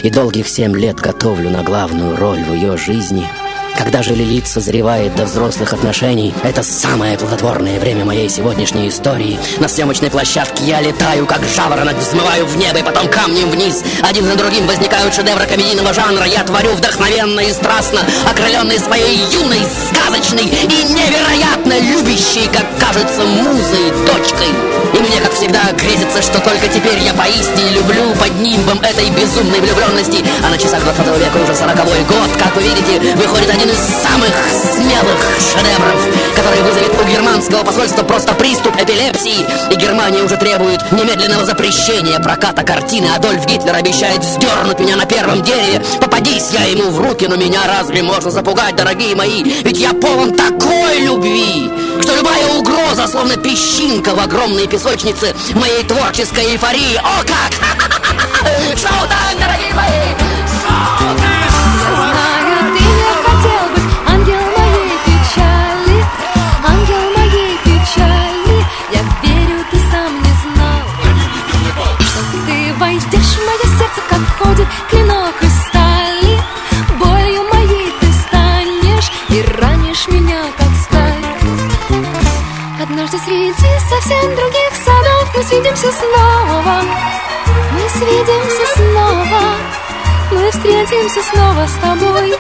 [0.03, 3.27] и долгих семь лет готовлю на главную роль в ее жизни–
[3.83, 9.39] когда же Лилит созревает до взрослых отношений, это самое плодотворное время моей сегодняшней истории.
[9.59, 13.83] На съемочной площадке я летаю, как жаворонок, взмываю в небо и потом камнем вниз.
[14.03, 16.27] Один за другим возникают шедевры комедийного жанра.
[16.27, 23.91] Я творю вдохновенно и страстно, окрыленный своей юной, сказочной и невероятно любящей, как кажется, музой,
[24.07, 24.53] дочкой.
[24.93, 29.61] И мне, как всегда, грезится, что только теперь я поистине люблю под нимбом этой безумной
[29.61, 30.25] влюбленности.
[30.45, 34.35] А на часах 20 века уже 40 год, как вы видите, выходит один из самых
[34.75, 39.47] смелых шедевров, который вызовет у германского посольства просто приступ эпилепсии.
[39.73, 43.07] И Германия уже требует немедленного запрещения проката картины.
[43.15, 45.83] Адольф Гитлер обещает сдернуть меня на первом дереве.
[46.01, 49.43] Попадись я ему в руки, но меня разве можно запугать, дорогие мои?
[49.43, 56.53] Ведь я полон такой любви, что любая угроза, словно песчинка в огромной песочнице моей творческой
[56.53, 56.97] эйфории.
[56.97, 57.53] О, как!
[58.77, 60.30] Шоу-тайм, дорогие мои!
[83.57, 86.83] Среди совсем других садов Мы свидимся снова.
[87.73, 89.41] Мы свидимся снова.
[90.31, 92.39] Мы встретимся снова с тобой.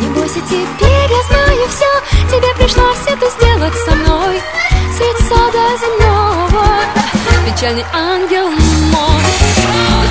[0.00, 4.40] Не бойся, теперь я знаю все Тебе пришлось это сделать со мной.
[4.96, 6.66] Средь сада земного.
[7.46, 9.22] Печальный ангел мой.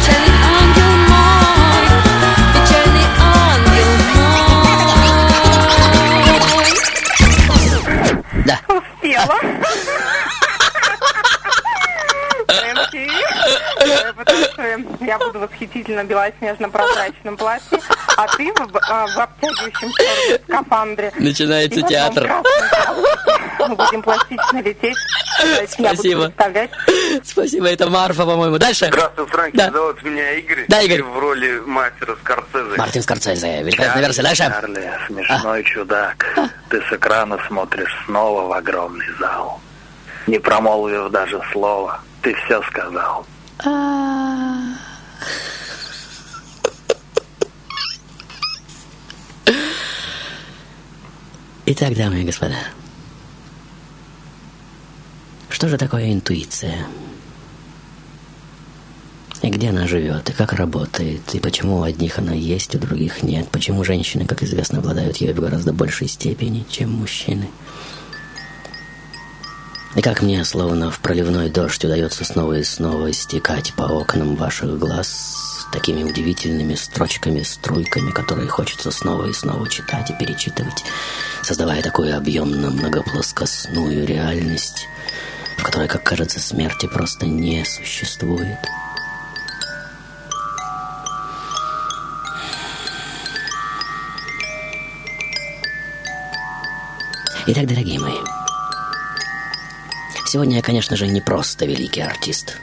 [0.02, 1.57] Печальный ангел мой
[15.08, 17.80] я буду в восхитительно белоснежно-прозрачном платье,
[18.17, 21.13] а ты в, а, в обтягивающем черном скафандре.
[21.17, 22.30] Начинается И театр.
[23.60, 24.98] Мы будем пластично лететь.
[25.67, 26.26] Спасибо.
[26.26, 26.72] представлять
[27.24, 28.58] Спасибо, это Марфа, по-моему.
[28.58, 28.88] Дальше.
[28.88, 29.72] Здравствуй, Фрэнки, Да.
[29.72, 30.65] зовут меня Игорь.
[30.67, 31.04] Да, Игорь.
[31.04, 32.78] В роли мастера Скорсезе.
[32.78, 34.24] Мартин Скорцезе, великолепная версия.
[34.24, 34.43] Дальше.
[34.43, 36.26] Чарли, смешной чудак.
[36.70, 39.62] Ты с экрана смотришь снова в огромный зал.
[40.28, 43.26] Не промолвив даже слова, ты все сказал.
[51.69, 52.56] Итак, дамы и господа,
[55.49, 56.88] что же такое интуиция?
[59.41, 63.21] И где она живет, и как работает, и почему у одних она есть, у других
[63.21, 67.49] нет, почему женщины, как известно, обладают ею в гораздо большей степени, чем мужчины.
[69.97, 74.77] И как мне, словно в проливной дождь, удается снова и снова стекать по окнам ваших
[74.77, 80.86] глаз такими удивительными строчками, струйками, которые хочется снова и снова читать и перечитывать,
[81.41, 84.88] создавая такую объемно-многоплоскостную реальность,
[85.57, 88.60] в которой, как кажется, смерти просто не существует.
[97.47, 98.37] Итак, дорогие мои,
[100.28, 102.58] сегодня я, конечно же, не просто великий артист.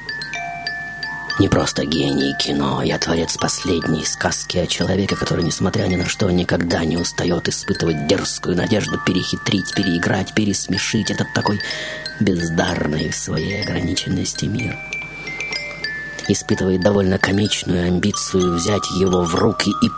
[1.41, 6.31] Не просто гений кино, я творец последней сказки о человеке, который, несмотря ни на что,
[6.31, 11.61] никогда не устает испытывать дерзкую надежду перехитрить, переиграть, пересмешить этот такой
[12.21, 14.79] бездарный в своей ограниченности мир.
[16.29, 19.91] Испытывает довольно комичную амбицию взять его в руки и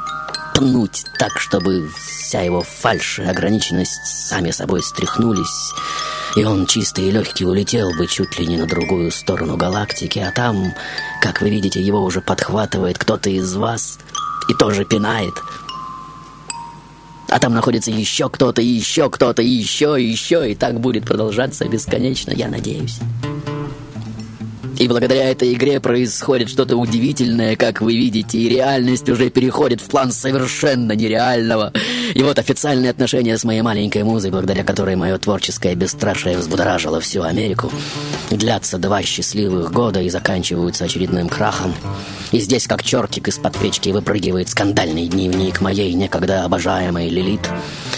[0.54, 5.72] пнуть так, чтобы вся его фальшь и ограниченность сами собой стряхнулись,
[6.36, 10.30] и он чистый и легкий улетел бы чуть ли не на другую сторону галактики, а
[10.30, 10.74] там,
[11.22, 13.98] как вы видите, его уже подхватывает кто-то из вас
[14.48, 15.32] и тоже пинает.
[17.28, 22.48] А там находится еще кто-то, еще кто-то, еще, еще, и так будет продолжаться бесконечно, я
[22.48, 23.00] надеюсь.
[24.78, 29.84] И благодаря этой игре происходит что-то удивительное, как вы видите, и реальность уже переходит в
[29.84, 31.72] план совершенно нереального.
[32.14, 37.22] И вот официальные отношения с моей маленькой музой, благодаря которой мое творческое бесстрашие взбудоражило всю
[37.22, 37.72] Америку,
[38.30, 41.74] длятся два счастливых года и заканчиваются очередным крахом.
[42.32, 47.48] И здесь, как чертик из-под печки, выпрыгивает скандальный дневник моей некогда обожаемой Лилит,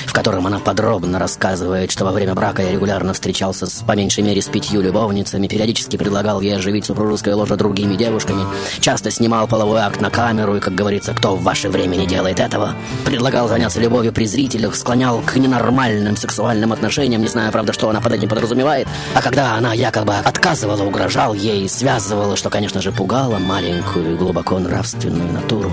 [0.06, 4.22] в котором она подробно рассказывает, что во время брака я регулярно встречался с по меньшей
[4.22, 8.44] мере с пятью любовницами, периодически предлагал ей оживить супружеское ложе другими девушками,
[8.80, 12.40] часто снимал половой акт на камеру, и, как говорится, кто в ваше время не делает
[12.40, 12.74] этого,
[13.06, 18.02] предлагал заняться любовью при зрителях, склонял к ненормальным сексуальным отношениям, не знаю, правда, что она
[18.02, 23.38] под этим подразумевает, а когда она якобы отказывала, угрожал ей, связывала, что, конечно же, пугало
[23.38, 25.72] маленькую и глубоко нравственную натуру.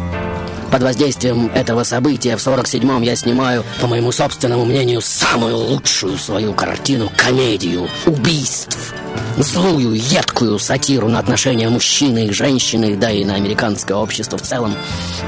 [0.76, 6.54] Под воздействием этого события в 47-м я снимаю, по моему собственному мнению, самую лучшую свою
[6.54, 8.94] картину– комедию убийств.
[9.38, 14.76] Злую, едкую сатиру на отношения мужчины и женщины, да и на американское общество в целом.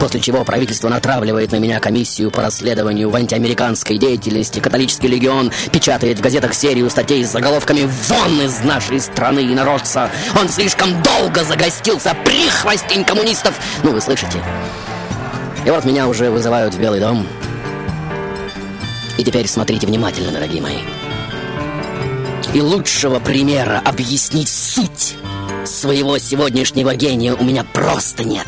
[0.02, 4.60] После чего правительство натравливает на меня комиссию по расследованию в антиамериканской деятельности.
[4.60, 10.10] Католический легион печатает в газетах серию статей с заголовками «Вон из нашей страны и народца!
[10.38, 14.44] Он слишком долго загостился, прихвостень коммунистов!» Ну, вы слышите?
[15.68, 17.28] И вот меня уже вызывают в Белый дом.
[19.18, 20.78] И теперь смотрите внимательно, дорогие мои.
[22.54, 25.18] И лучшего примера объяснить суть
[25.66, 28.48] своего сегодняшнего гения у меня просто нет.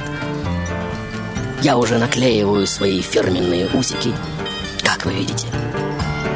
[1.62, 4.14] Я уже наклеиваю свои фирменные усики,
[4.82, 5.48] как вы видите.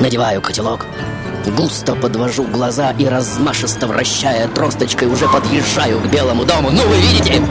[0.01, 0.85] Надеваю котелок,
[1.55, 6.71] густо подвожу глаза и размашисто вращая тросточкой уже подъезжаю к Белому дому.
[6.71, 7.41] Ну, вы видите?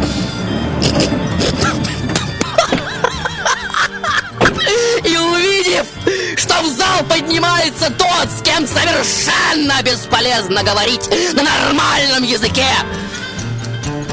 [7.03, 12.67] В поднимается тот, с кем совершенно бесполезно говорить на нормальном языке,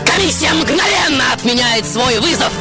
[0.05, 2.51] комиссия мгновенно отменяет свой вызов.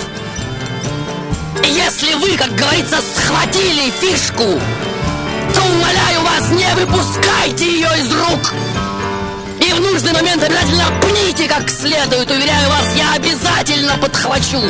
[1.64, 4.60] И если вы, как говорится, схватили фишку,
[5.54, 8.54] то, умоляю вас, не выпускайте ее из рук.
[9.80, 12.30] нужный момент обязательно пните как следует.
[12.30, 14.62] Уверяю вас, я обязательно подхвачу.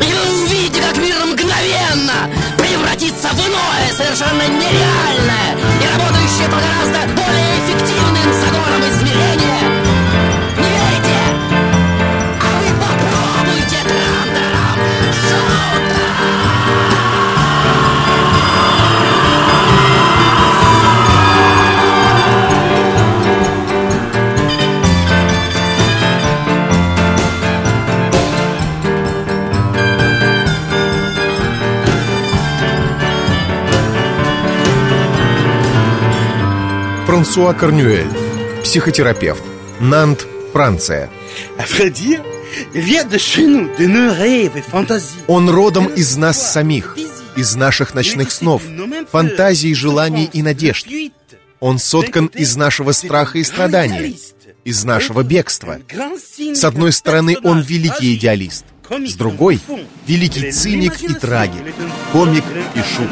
[0.00, 7.14] И вы увидите, как мир мгновенно превратится в иное, совершенно нереальное и работающее по гораздо
[7.14, 9.81] более эффективным законам измерения.
[37.32, 38.10] Франсуа Корнюэль,
[38.62, 39.42] психотерапевт,
[39.80, 41.08] Нант, Франция.
[45.26, 46.98] Он родом из нас самих,
[47.34, 48.60] из наших ночных снов,
[49.10, 50.86] фантазий, желаний и надежд.
[51.58, 54.12] Он соткан из нашего страха и страдания,
[54.64, 55.78] из нашего бегства.
[56.52, 59.58] С одной стороны, он великий идеалист, с другой—
[60.06, 61.62] великий циник и трагик,
[62.12, 63.08] комик и шут.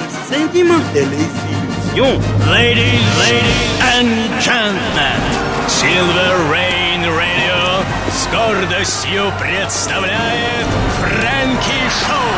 [1.93, 2.21] L'illusion.
[2.51, 5.21] Ladies, ladies and gentlemen,
[5.67, 10.67] Silver Rain Radio с гордостью представляет
[10.99, 12.31] Фрэнки Шоу.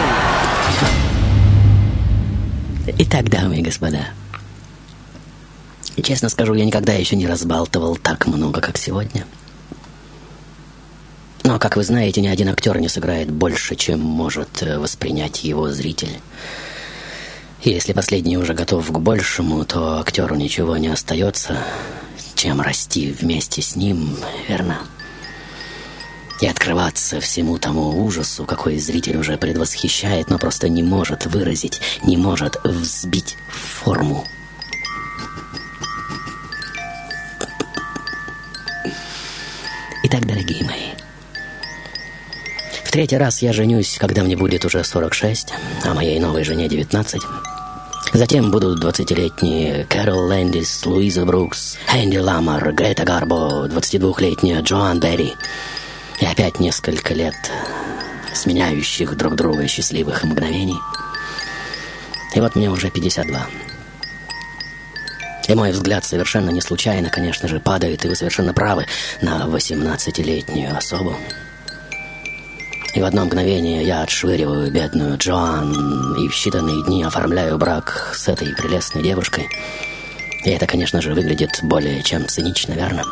[2.98, 4.07] Итак, дамы и господа,
[6.03, 9.26] честно скажу, я никогда еще не разбалтывал так много, как сегодня.
[11.44, 15.70] Но, как вы знаете, ни один актер не сыграет больше, чем может э, воспринять его
[15.70, 16.20] зритель.
[17.62, 21.58] И если последний уже готов к большему, то актеру ничего не остается,
[22.34, 24.16] чем расти вместе с ним,
[24.48, 24.80] верно?
[26.40, 32.16] И открываться всему тому ужасу, какой зритель уже предвосхищает, но просто не может выразить, не
[32.16, 34.26] может взбить форму.
[40.02, 40.90] Итак, дорогие мои,
[42.84, 45.54] в третий раз я женюсь, когда мне будет уже 46,
[45.84, 47.22] а моей новой жене 19.
[48.12, 55.34] Затем будут 20-летние Кэрол Лэндис, Луиза Брукс, Энди Ламар, Грета Гарбо, 22-летняя Джоан Берри.
[56.20, 57.34] И опять несколько лет
[58.34, 60.78] сменяющих друг друга счастливых мгновений.
[62.34, 63.46] И вот мне уже 52.
[65.48, 68.86] И мой взгляд совершенно не случайно, конечно же, падает, и вы совершенно правы,
[69.20, 71.16] на 18-летнюю особу.
[72.95, 78.28] И в одно мгновение я отшвыриваю бедную Джоан и в считанные дни оформляю брак с
[78.28, 79.49] этой прелестной девушкой.
[80.45, 83.05] И это, конечно же, выглядит более чем цинично, верно?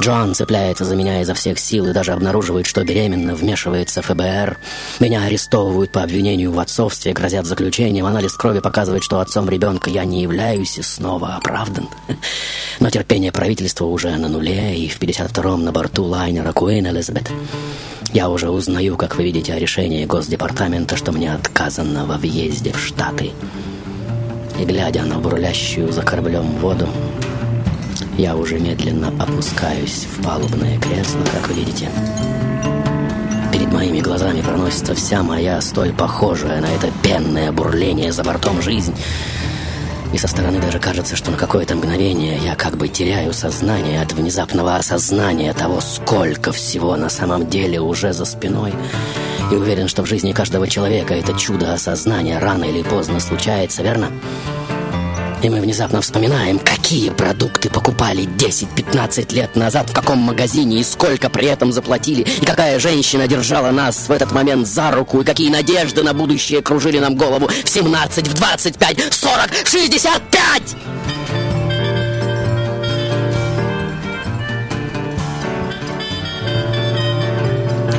[0.00, 4.58] Джоан цепляется за меня изо всех сил и даже обнаруживает, что беременна, вмешивается ФБР.
[5.00, 8.06] Меня арестовывают по обвинению в отцовстве, грозят заключением.
[8.06, 11.88] Анализ крови показывает, что отцом ребенка я не являюсь и снова оправдан.
[12.80, 17.30] Но терпение правительства уже на нуле, и в 52-м на борту лайнера Куин Элизабет.
[18.12, 22.78] Я уже узнаю, как вы видите, о решении Госдепартамента, что мне отказано во въезде в
[22.78, 23.32] Штаты.
[24.58, 26.88] И глядя на бурлящую за кораблем воду,
[28.16, 31.88] я уже медленно опускаюсь в палубное кресло, как вы видите.
[33.52, 38.94] Перед моими глазами проносится вся моя столь похожая на это пенное бурление за бортом жизнь.
[40.12, 44.12] И со стороны даже кажется, что на какое-то мгновение я как бы теряю сознание от
[44.12, 48.72] внезапного осознания того, сколько всего на самом деле уже за спиной.
[49.50, 54.10] И уверен, что в жизни каждого человека это чудо осознания рано или поздно случается, верно?
[55.44, 61.28] И мы внезапно вспоминаем, какие продукты покупали 10-15 лет назад, в каком магазине и сколько
[61.28, 65.50] при этом заплатили, и какая женщина держала нас в этот момент за руку, и какие
[65.50, 70.76] надежды на будущее кружили нам голову в 17, в 25, в 40, в 65!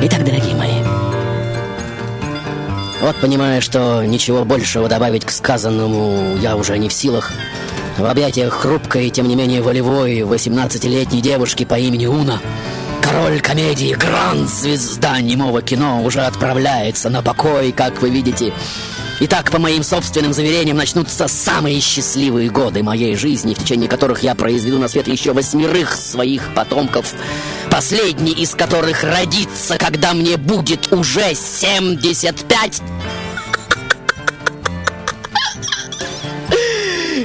[0.02, 0.75] Итак, дорогие мои,
[3.06, 7.30] вот понимая, что ничего большего добавить к сказанному я уже не в силах,
[7.96, 12.40] в объятиях хрупкой тем не менее волевой 18-летней девушки по имени Уна,
[13.00, 18.52] король комедии, гранд-звезда немого кино уже отправляется на покой, как вы видите.
[19.18, 24.34] Итак, по моим собственным заверениям, начнутся самые счастливые годы моей жизни, в течение которых я
[24.34, 27.14] произведу на свет еще восьмерых своих потомков,
[27.70, 32.82] последний из которых родится, когда мне будет уже 75.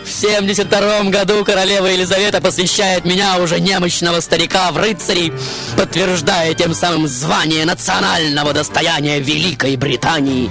[0.05, 5.33] В 72 году королева Елизавета посвящает меня, уже немощного старика, в рыцари,
[5.75, 10.49] подтверждая тем самым звание национального достояния Великой Британии.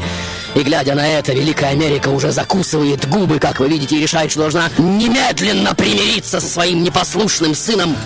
[0.55, 4.41] И глядя на это, Великая Америка уже закусывает губы, как вы видите, и решает, что
[4.41, 7.97] должна немедленно примириться со своим непослушным сыном.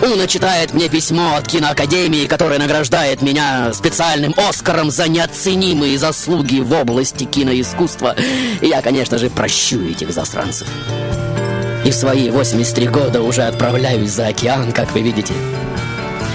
[0.00, 6.72] Уна читает мне письмо от киноакадемии, которое награждает меня специальным Оскаром за неоценимые заслуги в
[6.72, 8.16] области киноискусства.
[8.60, 10.66] И я, конечно же, прощу этих засранцев.
[11.84, 15.34] И в свои 83 года уже отправляюсь за океан, как вы видите,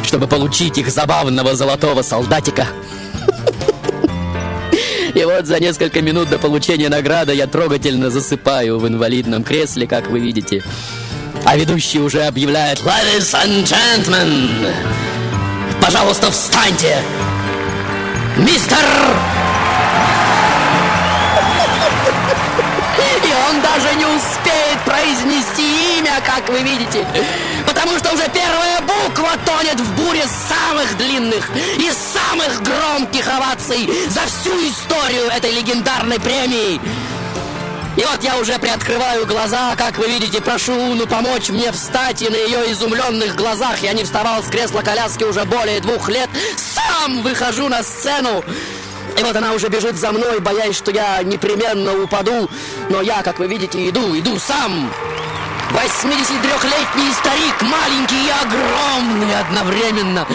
[0.03, 2.68] чтобы получить их забавного золотого солдатика.
[5.18, 10.11] И вот за несколько минут до получения награды я трогательно засыпаю в инвалидном кресле, как
[10.11, 10.63] вы видите.
[11.43, 14.51] А ведущий уже объявляет «Ladies and gentlemen,
[15.82, 16.99] пожалуйста, встаньте!
[18.38, 18.78] Мистер...»
[23.24, 27.05] И он даже не успеет произнести имя, как вы видите,
[27.66, 34.22] потому что уже первая буква тонет в буре самых длинных и самых громких оваций за
[34.22, 36.80] всю историю этой легендарной премии.
[37.97, 42.30] И вот я уже приоткрываю глаза, как вы видите, прошу Уну помочь мне встать, и
[42.30, 47.24] на ее изумленных глазах я не вставал с кресла коляски уже более двух лет, сам
[47.24, 48.43] выхожу на сцену.
[49.20, 52.47] И вот она уже бежит за мной, боясь, что я непременно упаду.
[52.91, 54.91] Но я, как вы видите, иду, иду сам.
[55.72, 60.26] 83-летний старик, маленький и огромный одновременно.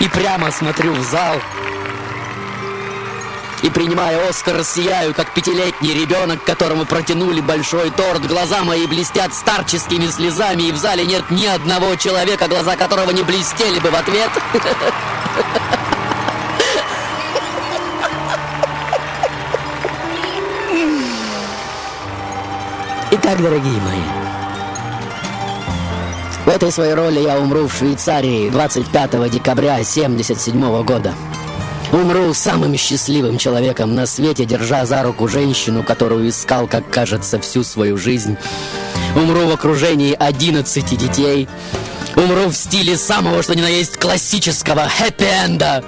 [0.00, 1.40] И прямо смотрю в зал.
[3.62, 8.26] И принимая Оскар, сияю, как пятилетний ребенок, которому протянули большой торт.
[8.26, 13.22] Глаза мои блестят старческими слезами, и в зале нет ни одного человека, глаза которого не
[13.22, 14.30] блестели бы в ответ.
[23.18, 24.02] Итак, дорогие мои,
[26.44, 31.14] в этой своей роли я умру в Швейцарии 25 декабря 1977 года.
[31.92, 37.64] Умру самым счастливым человеком на свете, держа за руку женщину, которую искал, как кажется, всю
[37.64, 38.36] свою жизнь.
[39.14, 41.48] Умру в окружении 11 детей.
[42.16, 45.84] Умру в стиле самого, что ни на есть, классического хэппи-энда.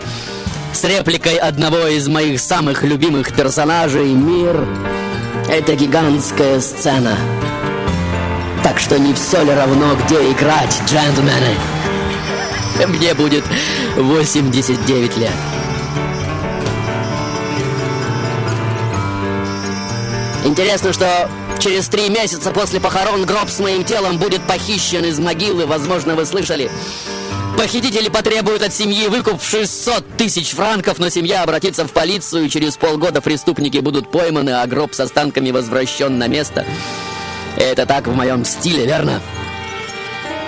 [0.73, 4.67] С репликой одного из моих самых любимых персонажей «Мир—
[5.49, 7.17] это гигантская сцена».
[8.63, 11.55] Так что не все ли равно, где играть, джентльмены?
[12.87, 13.45] Мне будет
[13.97, 15.33] 89 лет.
[20.45, 21.29] Интересно, что
[21.59, 26.25] через три месяца после похорон гроб с моим телом будет похищен из могилы, возможно, вы
[26.25, 26.71] слышали.
[27.59, 32.49] Похитители потребуют от семьи выкуп в 600 тысяч франков, но семья обратится в полицию, и
[32.49, 36.65] через полгода преступники будут пойманы, а гроб с останками возвращен на место.
[37.57, 39.21] Это так в моем стиле, верно?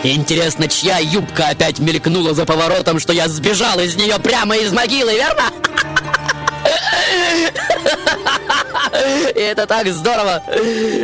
[0.04, 5.12] Интересно, чья юбка опять мелькнула за поворотом, что я сбежал из нее прямо из могилы,
[5.14, 5.42] верно?
[9.34, 10.42] И это так здорово,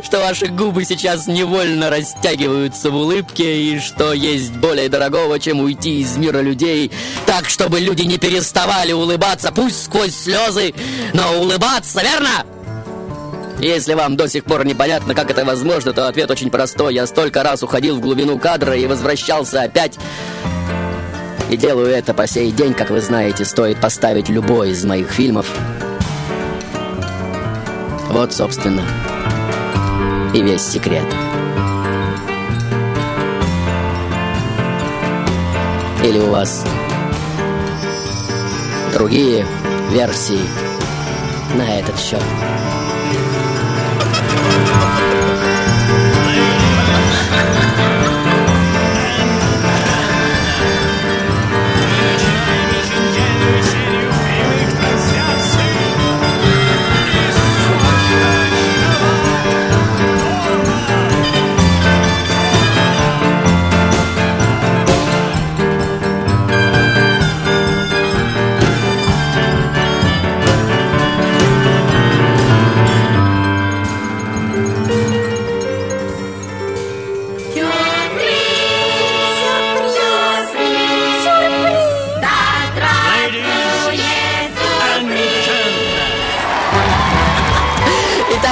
[0.03, 6.01] что ваши губы сейчас невольно растягиваются в улыбке, и что есть более дорогого, чем уйти
[6.01, 6.91] из мира людей,
[7.27, 10.75] так, чтобы люди не переставали улыбаться, пусть сквозь слезы,
[11.13, 12.45] но улыбаться, верно?
[13.59, 16.95] Если вам до сих пор непонятно, как это возможно, то ответ очень простой.
[16.95, 19.99] Я столько раз уходил в глубину кадра и возвращался опять.
[21.51, 25.47] И делаю это по сей день, как вы знаете, стоит поставить любой из моих фильмов.
[28.17, 28.83] Вот, собственно,
[30.33, 31.05] и весь секрет.
[36.03, 36.65] Или у вас
[38.95, 39.47] другие
[39.91, 40.41] версии
[41.59, 42.23] на этот счет?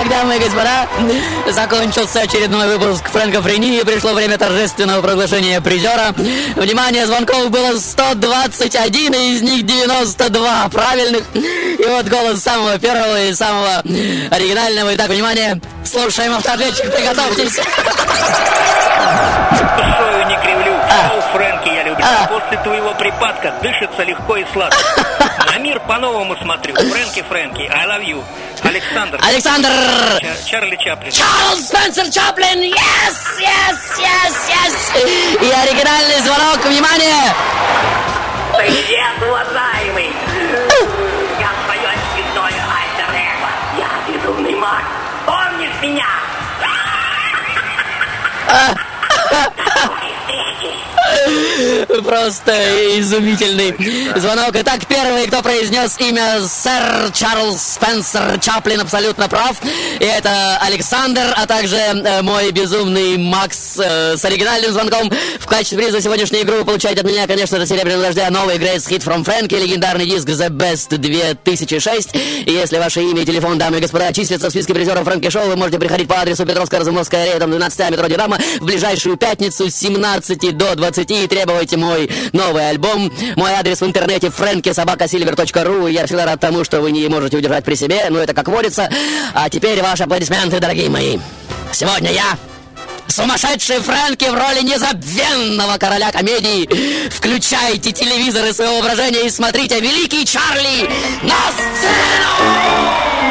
[0.05, 0.87] Итак, дамы и господа,
[1.51, 6.15] закончился очередной выпуск Фрэнка Френи и пришло время торжественного проглашения призера.
[6.57, 11.23] Внимание, звонков было 121, и из них 92 правильных.
[11.35, 13.83] И вот голос самого первого и самого
[14.31, 14.95] оригинального.
[14.95, 17.57] Итак, внимание, слушаем автоответчик, приготовьтесь.
[19.77, 20.73] Душою не кривлю.
[20.73, 21.13] Я
[22.11, 22.41] люблю.
[22.41, 24.79] После твоего припадка дышится легко и сладко.
[25.53, 26.75] На мир по-новому смотрю.
[26.75, 28.25] Фрэнки, Фрэнки, I love you.
[28.63, 29.19] Александр.
[29.23, 29.69] Александр!
[30.21, 31.13] Чар- Чарли Чаплин.
[31.13, 32.61] Чарльз Спенсер Чаплин!
[32.61, 35.43] Yes, yes, yes, yes!
[35.43, 37.35] И оригинальный звонок, внимание!
[38.57, 40.11] Привет, уважаемый!
[41.39, 43.51] Я твое очередное альтер-эго.
[43.79, 44.85] Я безумный маг.
[45.27, 46.07] Помнишь меня?
[52.05, 52.53] Просто
[52.99, 53.75] изумительный
[54.19, 54.51] звонок.
[54.55, 59.57] Итак, первый, кто произнес имя сэр Чарльз Спенсер Чаплин, абсолютно прав.
[60.01, 65.11] И это Александр, а также э, мой безумный Макс э, с оригинальным звонком.
[65.39, 68.57] В качестве приза за сегодняшнюю игру вы получаете от меня, конечно, до серебряного дождя новый
[68.57, 72.15] Greatest Hit from Frankie, легендарный диск The Best 2006.
[72.15, 75.47] И если ваше имя и телефон, дамы и господа, числятся в списке призеров Фрэнки Шоу,
[75.47, 79.71] вы можете приходить по адресу Петровская Разумовская аллея, дом 12 метро Динамо в ближайшую пятницу
[79.71, 79.75] с
[80.25, 83.13] 17 до 20 и требуйте мой новый альбом.
[83.37, 85.91] Мой адрес в интернете frankysobakasilver.ru.
[85.91, 88.89] Я всегда рад тому, что вы не можете удержать при себе, но это как водится.
[89.35, 91.19] А теперь ваши аплодисменты, дорогие мои.
[91.73, 92.37] Сегодня я
[93.07, 97.09] Сумасшедший Фрэнки в роли незабвенного короля комедии.
[97.11, 100.91] Включайте телевизоры своего воображения и смотрите «Великий Чарли»
[101.23, 103.24] на сцену!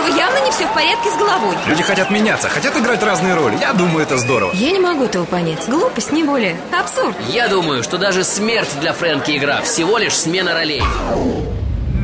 [0.00, 1.56] Которого явно не все в порядке с головой.
[1.66, 3.56] Люди хотят меняться, хотят играть разные роли.
[3.60, 4.52] Я думаю, это здорово.
[4.54, 5.68] Я не могу этого понять.
[5.68, 6.56] Глупость, не более.
[6.78, 7.16] Абсурд.
[7.28, 10.82] Я думаю, что даже смерть для Фрэнки игра всего лишь смена ролей.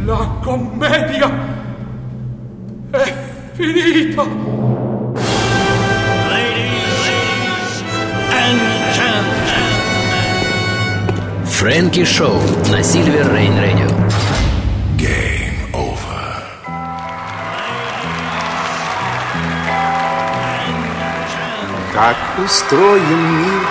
[0.06, 1.30] La commedia
[2.92, 3.12] è
[3.56, 4.24] finita.
[11.50, 12.38] Фрэнки Шоу
[12.70, 13.95] на Сильвер Рейн Радио.
[21.96, 23.66] Как устроен мир,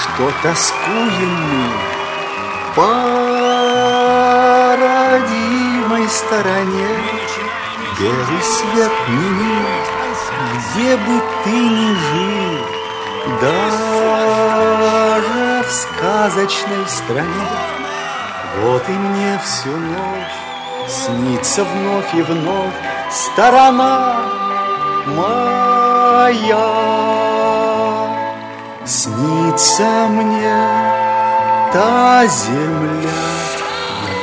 [0.00, 1.66] что тоскуем мы.
[2.76, 2.86] По
[4.76, 6.86] родимой стороне
[7.98, 9.66] Белый свет не мил,
[10.54, 12.58] где бы ты ни жил
[13.40, 14.04] Даже
[15.66, 17.48] в сказочной стране.
[18.60, 20.36] Вот и мне всю ночь
[20.88, 22.72] снится вновь и вновь
[23.10, 24.14] Сторона
[25.06, 25.71] моя
[28.84, 30.54] Снится мне
[31.72, 33.10] та земля,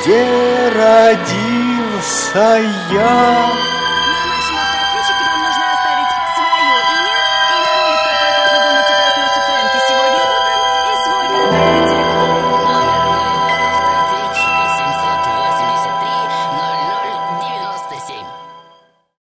[0.02, 2.60] где родился
[2.92, 3.79] я.